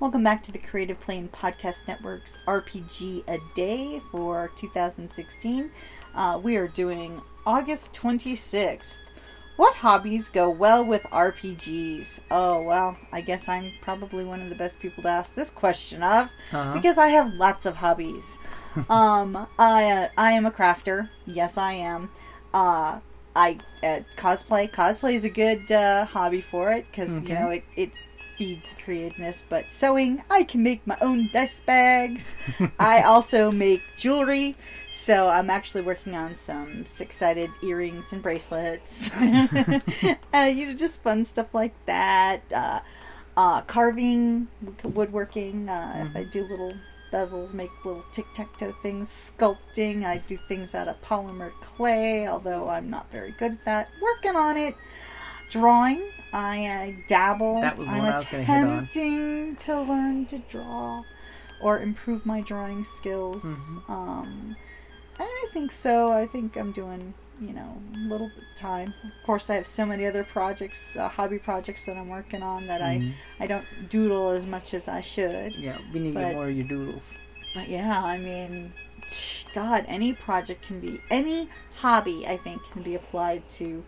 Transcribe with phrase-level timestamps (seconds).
[0.00, 5.70] Welcome back to the Creative Play and Podcast Network's RPG a Day for 2016.
[6.14, 9.00] Uh, we are doing August 26th.
[9.56, 12.20] What hobbies go well with RPGs?
[12.30, 16.02] Oh, well, I guess I'm probably one of the best people to ask this question
[16.02, 16.72] of Uh-huh.
[16.72, 18.38] because I have lots of hobbies.
[18.88, 21.10] um, I uh, I am a crafter.
[21.26, 22.10] Yes, I am.
[22.54, 23.00] Uh,
[23.36, 24.70] I uh, cosplay.
[24.70, 27.90] Cosplay is a good uh, hobby for it because you know it it
[28.40, 29.44] feeds creativeness.
[29.46, 32.38] But sewing, I can make my own dice bags.
[32.78, 34.56] I also make jewelry.
[34.94, 39.10] So I'm actually working on some six-sided earrings and bracelets.
[39.14, 42.40] uh, you know, just fun stuff like that.
[42.50, 42.80] Uh,
[43.36, 44.48] uh, carving,
[44.84, 45.68] woodworking.
[45.68, 46.72] Uh, If I do little
[47.12, 50.06] bezels, make little tic-tac-toe things, sculpting.
[50.06, 53.88] I do things out of polymer clay, although I'm not very good at that.
[54.00, 54.76] Working on it.
[55.50, 56.04] Drawing.
[56.32, 57.60] I uh, dabble.
[57.60, 58.68] That was I'm one I was gonna hit on.
[58.84, 61.02] attempting to learn to draw
[61.60, 63.42] or improve my drawing skills.
[63.44, 63.92] Mm-hmm.
[63.92, 64.56] Um,
[65.18, 66.10] and I think so.
[66.12, 68.94] I think I'm doing, you know, a little bit of time.
[69.04, 72.66] Of course, I have so many other projects, uh, hobby projects that I'm working on
[72.66, 73.12] that Mhm.
[73.40, 75.54] I I don't doodle as much as I should.
[75.56, 77.14] Yeah, we need But- more of your doodles.
[77.54, 78.72] But yeah, I mean,
[79.52, 82.24] God, any project can be any hobby.
[82.26, 83.84] I think can be applied to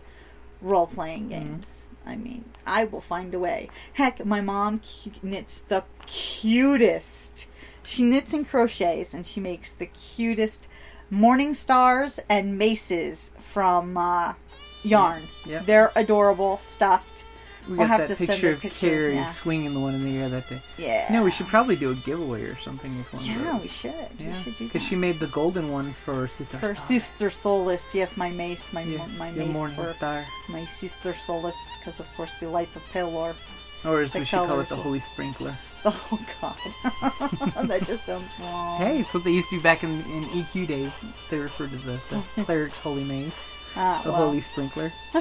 [0.63, 1.87] role playing games.
[2.05, 3.69] I mean, I will find a way.
[3.93, 4.81] Heck, my mom
[5.21, 7.49] knits the cutest.
[7.83, 10.67] She knits and crochets, and she makes the cutest
[11.09, 14.33] morning stars and maces from uh,
[14.83, 15.27] yarn.
[15.45, 15.63] Yeah.
[15.63, 17.25] They're adorable, stuffed.
[17.69, 19.31] We We'll got that picture of picture, Carrie yeah.
[19.31, 20.61] swinging the one in the air that day.
[20.77, 21.07] Yeah.
[21.11, 23.61] No, we should probably do a giveaway or something with one of Yeah, those.
[23.63, 23.93] we should.
[24.19, 26.85] We should do because she made the golden one for Sister for Star.
[26.87, 31.55] Sister Solace, yes, my mace, my Yes, my mace morning for star, my Sister Solace,
[31.79, 33.33] because of course the light of Pelor.
[33.85, 34.75] or as we should call it, the.
[34.75, 35.57] Holy Sprinkler.
[35.85, 36.55] Oh God,
[37.67, 38.77] that just sounds wrong.
[38.77, 40.93] Hey, it's what they used to do back in, in EQ days.
[41.29, 43.33] They referred to the, the cleric's holy mace,
[43.75, 44.25] ah, the well.
[44.27, 44.91] Holy Sprinkler.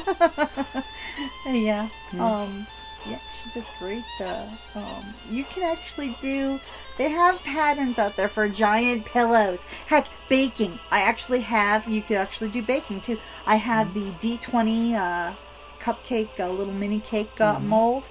[1.47, 1.89] yeah.
[2.13, 2.43] Yeah.
[2.43, 2.67] Um,
[3.09, 4.05] yeah, she does great.
[4.21, 4.47] Uh,
[4.77, 6.61] um, you can actually do.
[6.99, 9.65] They have patterns out there for giant pillows.
[9.87, 10.79] Heck, baking.
[10.91, 11.89] I actually have.
[11.89, 13.19] You could actually do baking too.
[13.47, 14.19] I have Mm-hmm.
[14.21, 15.35] the D20 uh,
[15.81, 17.63] cupcake, uh, little mini cake uh, Mhm.
[17.65, 18.05] mold.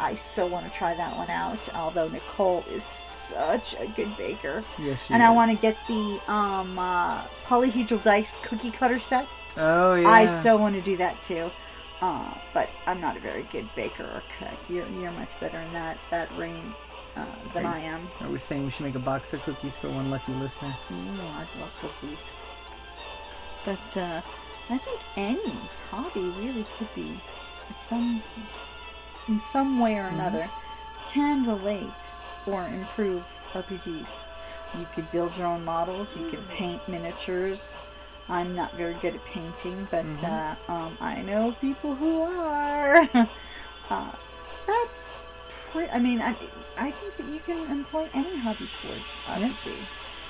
[0.00, 1.68] I so want to try that one out.
[1.74, 6.20] Although Nicole is such a good baker, Yes, she and I want to get the
[6.32, 9.26] um, uh, polyhedral dice cookie cutter set.
[9.58, 10.08] Oh yeah.
[10.08, 11.50] I so want to do that too.
[12.00, 14.56] Uh, but I'm not a very good baker or cook.
[14.68, 16.72] You're, you're much better in that that reign
[17.16, 18.08] uh, than Are I am.
[18.20, 20.74] Are we saying we should make a box of cookies for one lucky listener?
[20.88, 22.20] Mm, I love cookies.
[23.64, 24.20] But uh,
[24.70, 25.52] I think any
[25.90, 27.20] hobby really could be,
[27.68, 28.22] at some,
[29.26, 30.14] in some way or Mhm.
[30.14, 30.50] another,
[31.10, 31.90] can relate
[32.46, 34.24] or improve RPGs.
[34.78, 36.16] You could build your own models.
[36.16, 37.80] You could paint miniatures.
[38.28, 40.56] I'm not very good at painting, but Mhm.
[40.68, 43.08] uh, um, I know people who are.
[43.90, 44.10] uh,
[44.66, 45.20] that's
[45.72, 45.90] pretty.
[45.90, 46.36] I mean, I,
[46.76, 49.72] I think that you can employ any hobby towards RPG.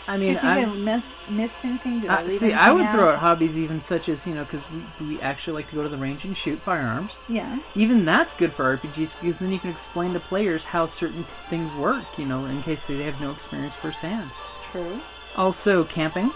[0.06, 2.00] I Do mean, you think I, I missed missed anything?
[2.00, 3.14] Did I see, I would throw out?
[3.16, 4.62] out hobbies even such as you know, because
[5.00, 7.12] we, we actually like to go to the range and shoot firearms.
[7.28, 11.24] Yeah, Even that's good for RPGs because then you can explain to players how certain
[11.24, 12.04] t- things work.
[12.16, 14.30] You know, in case they have no experience firsthand.
[14.72, 14.98] true.
[15.36, 16.32] Also, camping.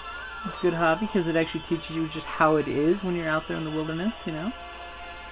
[0.46, 3.28] It's a good hobby because it actually teaches you just how it is when you're
[3.28, 4.26] out there in the wilderness.
[4.26, 4.52] You know,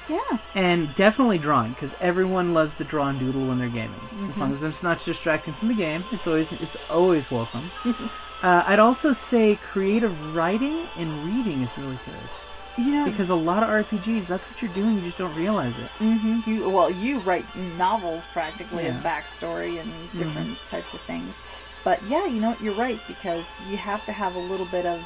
[0.09, 4.01] Yeah, and definitely drawing because everyone loves to draw and doodle when they're gaming.
[4.03, 4.41] As Mm-hmm.
[4.41, 7.71] long as it's not distracting from the game, it's always it's always welcome.
[8.43, 13.35] Uh, I'd also say creative writing and reading is really good You know, because a
[13.35, 14.95] lot of RPGs, that's what you're doing.
[14.95, 15.91] You just don't realize it.
[16.03, 16.51] Mm-hmm.
[16.51, 17.45] you well, you write
[17.77, 18.97] novels practically Yeah.
[18.97, 21.43] of backstory and different types of things.
[21.85, 22.61] But yeah, you know what?
[22.63, 25.01] You're right because you have to have a little bit of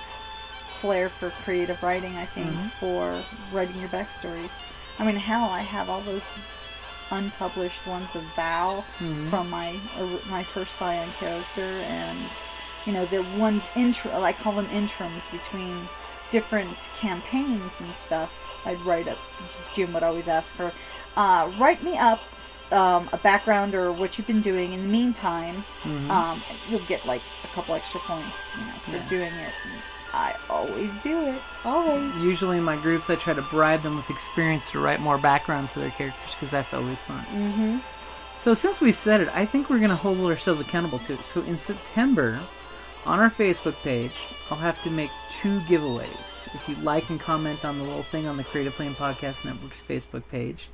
[0.80, 2.16] flair for creative writing.
[2.16, 2.70] I think Mhm.
[2.80, 3.22] for
[3.52, 4.64] writing your backstories.
[4.98, 6.26] I mean, hell, I have all those
[7.10, 9.30] unpublished ones of Val Mhm.
[9.30, 9.78] from my
[10.26, 12.28] my first Scion character, and
[12.86, 14.22] you know the ones intro.
[14.22, 15.88] I call them interims between
[16.30, 18.30] different campaigns and stuff.
[18.66, 19.18] I'd write up.
[19.74, 20.72] Jim would always ask for,
[21.16, 22.20] uh, write me up
[22.72, 25.64] um, a background or what you've been doing in the meantime.
[25.84, 26.10] Mhm.
[26.10, 29.06] Um, you'll get like a couple extra points, you know, for Yeah.
[29.08, 29.52] doing it.
[30.12, 31.40] I always do it.
[31.64, 32.16] Always.
[32.16, 35.70] Usually in my groups, I try to bribe them with experience to write more background
[35.70, 37.24] for their characters because that's always fun.
[37.32, 37.78] Mm-hmm.
[38.36, 41.24] So since we said it, I think we're going to hold ourselves accountable to it.
[41.24, 42.40] So in September,
[43.06, 44.12] on our Facebook page,
[44.50, 45.10] I'll have to make
[45.40, 46.46] two giveaways.
[46.54, 49.44] If you like and comment on the little thing on the Creative Play and Podcast
[49.44, 50.68] Network's Facebook page,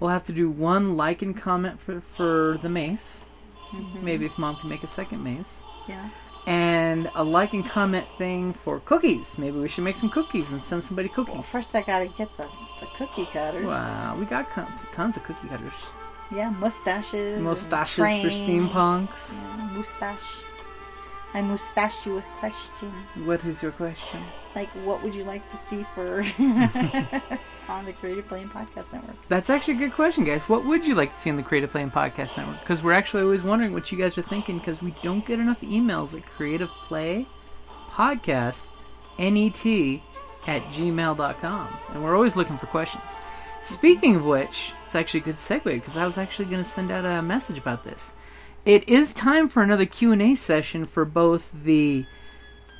[0.00, 3.28] we'll have to do one like and comment for, for the mace.
[3.72, 4.04] Mm-hmm.
[4.04, 5.64] Maybe if mom can make a second mace.
[5.86, 6.10] Yeah.
[6.46, 9.36] And a like and comment thing for cookies.
[9.36, 11.34] Maybe we should make some cookies and send somebody cookies.
[11.34, 12.48] Well, first I gotta get the,
[12.80, 13.66] the cookie cutters.
[13.66, 14.50] Wow, we got
[14.94, 15.74] tons of cookie cutters.
[16.34, 17.42] Yeah, mustaches.
[17.42, 19.32] Mustaches for steampunks.
[19.32, 20.42] Yeah, mustache.
[21.34, 22.90] I mustache you a question.
[23.24, 24.22] What is your question?
[24.44, 26.20] It's like, what would you like to see for
[27.68, 29.16] on the Creative Play and Podcast Network?
[29.28, 30.40] That's actually a good question, guys.
[30.42, 32.60] What would you like to see on the Creative Play and Podcast Network?
[32.60, 35.60] Because we're actually always wondering what you guys are thinking because we don't get enough
[35.60, 37.28] emails at Creative Play
[37.90, 38.66] Podcast
[39.18, 40.00] NET
[40.46, 41.78] at gmail.com.
[41.92, 43.10] And we're always looking for questions.
[43.62, 46.90] Speaking of which, it's actually a good segue because I was actually going to send
[46.90, 48.12] out a message about this.
[48.64, 52.06] It is time for another Q&A session for both the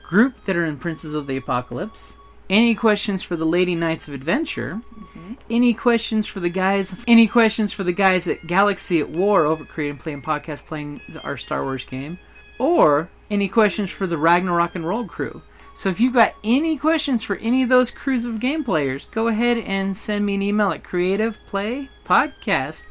[0.02, 2.18] group that are in Princes of the Apocalypse,
[2.50, 5.34] any questions for the Lady Knights of Adventure, mm-hmm.
[5.50, 9.64] any questions for the guys any questions for the guys at Galaxy at War over
[9.64, 12.18] at Create and Play and Podcast playing our Star Wars game,
[12.58, 15.42] or any questions for the Ragnarok and Roll crew.
[15.74, 19.28] So if you've got any questions for any of those crews of game players, go
[19.28, 22.84] ahead and send me an email at creativeplaypodcast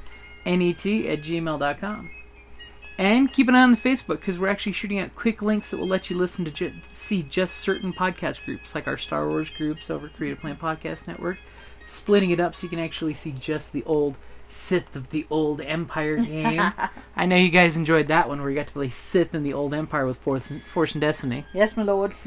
[0.45, 2.10] net at gmail.com.
[2.98, 5.78] And keep an eye on the Facebook because we're actually shooting out quick links that
[5.78, 9.50] will let you listen to ju- see just certain podcast groups, like our Star Wars
[9.56, 11.38] groups over Creative Play and Podcast Network,
[11.86, 14.18] splitting it up so you can actually see just the old
[14.50, 16.62] Sith of the Old Empire game.
[17.16, 19.54] I know you guys enjoyed that one where you got to play Sith in the
[19.54, 21.46] Old Empire with Force and, Force and Destiny.
[21.54, 22.16] Yes, my lord.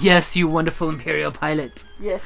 [0.00, 1.84] Yes, you wonderful Imperial pilot.
[2.00, 2.22] yes.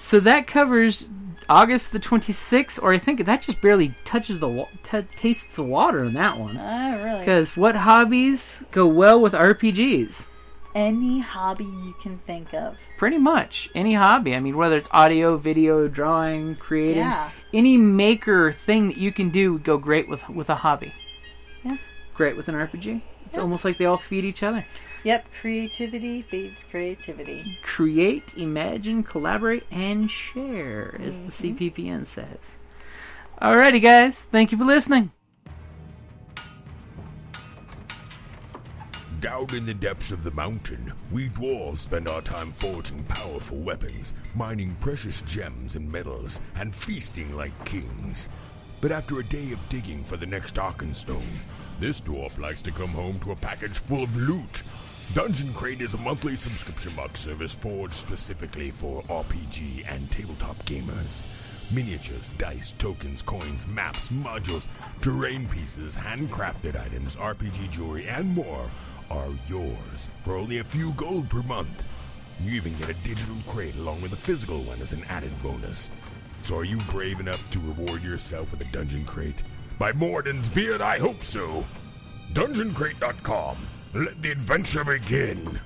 [0.00, 1.06] So that covers
[1.48, 5.62] August the 26th, or I think that just barely touches the wa- t- tastes the
[5.62, 6.56] water in that one.
[6.58, 7.20] Oh, really?
[7.20, 10.28] Because what hobbies go well with RPGs?
[10.74, 12.76] Any hobby you can think of.
[12.98, 14.34] Pretty much any hobby.
[14.34, 17.30] I mean, whether it's audio, video, drawing, creating, Yeah.
[17.54, 20.92] any maker thing that you can do would go great with with a hobby.
[21.64, 21.76] Yeah.
[22.14, 23.00] Great with an RPG.
[23.24, 23.42] It's Yeah.
[23.42, 24.66] almost like they all feed each other.
[25.06, 27.58] Yep, creativity feeds creativity.
[27.62, 31.56] Create, imagine, collaborate, and share, as the Mm-hmm.
[31.58, 32.56] CPPN says.
[33.40, 34.22] Alrighty, guys.
[34.22, 35.12] Thank you for listening.
[39.20, 44.12] Down in the depths of the mountain, we dwarves spend our time forging powerful weapons,
[44.34, 48.28] mining precious gems and metals, and feasting like kings.
[48.80, 51.22] But after a day of digging for the next Arkenstone,
[51.78, 54.64] this dwarf likes to come home to a package full of loot.
[55.14, 61.22] Dungeon Crate is a monthly subscription box service forged specifically for RPG and tabletop gamers.
[61.72, 64.66] Miniatures, dice, tokens, coins, maps, modules,
[65.00, 68.70] terrain pieces, handcrafted items, RPG jewelry, and more
[69.10, 71.82] are yours for only a few gold per month.
[72.42, 75.90] You even get a digital crate along with a physical one as an added bonus.
[76.42, 79.42] So are you brave enough to reward yourself with a dungeon crate?
[79.78, 81.64] By Moradin's beard, I hope so.
[82.34, 83.56] DungeonCrate.com.
[83.96, 85.58] Let the adventure begin.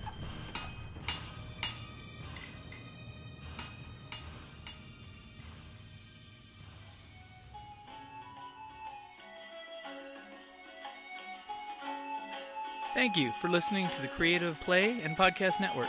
[12.94, 15.88] Thank you for listening to the Creative Play and Podcast Network.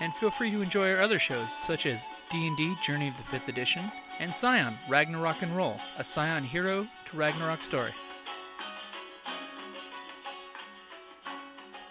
[0.00, 3.48] And feel free to enjoy our other shows such as D&D Journey of the 5th
[3.48, 7.94] Edition and Scion Ragnarok and Roll, a Scion hero to Ragnarok story.